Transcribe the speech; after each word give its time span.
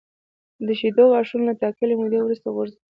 د 0.65 0.67
شېدو 0.79 1.03
غاښونه 1.11 1.43
له 1.43 1.49
یوې 1.53 1.59
ټاکلې 1.61 1.93
مودې 1.99 2.19
وروسته 2.23 2.47
غورځي. 2.55 2.77